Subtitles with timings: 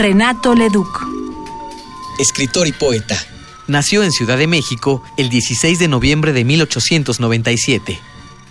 [0.00, 1.06] Renato Leduc.
[2.18, 3.18] Escritor y poeta.
[3.68, 7.98] Nació en Ciudad de México el 16 de noviembre de 1897.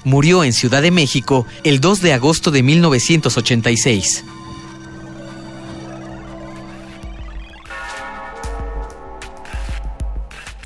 [0.03, 4.25] Murió en Ciudad de México el 2 de agosto de 1986.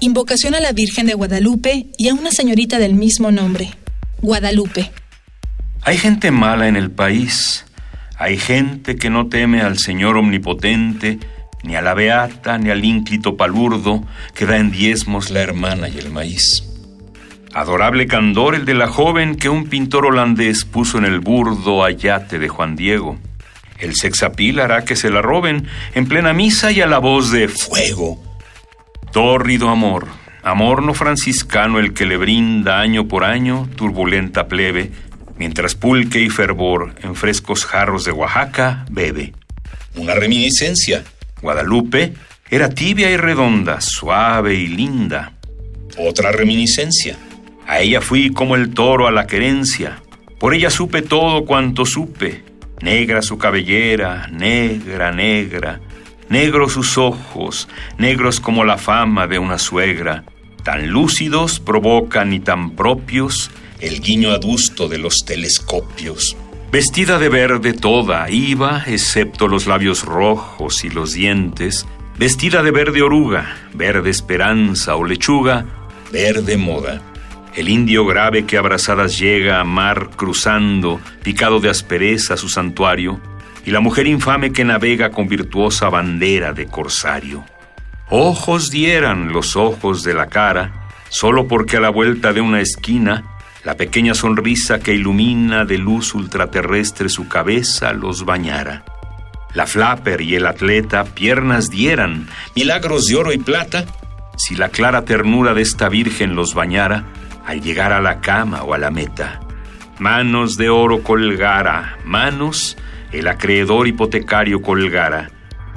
[0.01, 3.73] Invocación a la Virgen de Guadalupe y a una señorita del mismo nombre,
[4.21, 4.91] Guadalupe.
[5.83, 7.63] Hay gente mala en el país.
[8.23, 11.19] Hay gente que no teme al Señor omnipotente,
[11.61, 14.01] ni a la beata, ni al ínclito palurdo
[14.33, 16.63] que da en diezmos la hermana y el maíz.
[17.53, 22.39] Adorable candor el de la joven que un pintor holandés puso en el burdo ayate
[22.39, 23.17] de Juan Diego.
[23.77, 27.49] El sexapil hará que se la roben en plena misa y a la voz de
[27.49, 28.23] fuego.
[29.11, 30.07] Tórrido amor,
[30.43, 34.91] amor no franciscano el que le brinda año por año turbulenta plebe,
[35.37, 39.33] mientras pulque y fervor en frescos jarros de Oaxaca bebe.
[39.95, 41.03] Una reminiscencia.
[41.41, 42.13] Guadalupe
[42.49, 45.33] era tibia y redonda, suave y linda.
[45.97, 47.17] Otra reminiscencia.
[47.67, 50.01] A ella fui como el toro a la querencia.
[50.39, 52.43] Por ella supe todo cuanto supe.
[52.81, 55.79] Negra su cabellera, negra, negra.
[56.29, 60.23] Negros sus ojos, negros como la fama de una suegra.
[60.63, 63.51] Tan lúcidos provocan y tan propios
[63.83, 66.37] el guiño adusto de los telescopios.
[66.71, 71.85] Vestida de verde toda iba, excepto los labios rojos y los dientes,
[72.17, 75.65] vestida de verde oruga, verde esperanza o lechuga,
[76.13, 77.01] verde moda.
[77.55, 83.19] El indio grave que abrazadas llega a mar cruzando, picado de aspereza su santuario,
[83.65, 87.43] y la mujer infame que navega con virtuosa bandera de corsario.
[88.09, 93.32] Ojos dieran los ojos de la cara, solo porque a la vuelta de una esquina,
[93.63, 98.83] la pequeña sonrisa que ilumina de luz ultraterrestre su cabeza los bañara.
[99.53, 103.85] La flapper y el atleta piernas dieran, milagros de oro y plata,
[104.35, 107.05] si la clara ternura de esta virgen los bañara
[107.45, 109.39] al llegar a la cama o a la meta.
[109.99, 112.77] Manos de oro colgara, manos
[113.11, 115.29] el acreedor hipotecario colgara,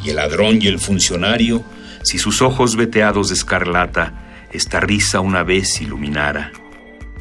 [0.03, 1.63] y el ladrón y el funcionario,
[2.03, 6.51] si sus ojos veteados de escarlata esta risa una vez iluminara.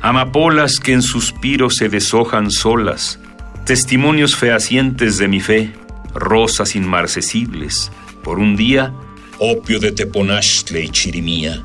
[0.05, 3.17] Amapolas que en suspiros se deshojan solas,
[3.65, 5.73] testimonios fehacientes de mi fe,
[6.13, 7.91] rosas inmarcesibles,
[8.23, 8.93] por un día,
[9.39, 11.63] opio de Teponashtle y Chirimía.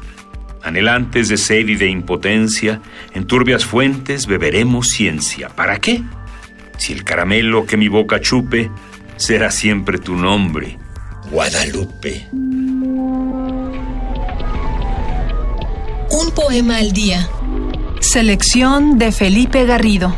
[0.63, 2.81] Anhelantes de sed y de impotencia,
[3.13, 5.51] en turbias fuentes beberemos ciencia.
[5.51, 6.03] ¿Para qué?
[6.79, 8.71] Si el caramelo que mi boca chupe
[9.17, 10.79] será siempre tu nombre,
[11.31, 12.27] Guadalupe.
[16.11, 17.29] Un poema al día.
[18.01, 20.17] Selección de Felipe Garrido.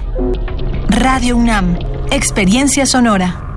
[0.89, 1.77] Radio UNAM,
[2.13, 3.52] Experiencia Sonora.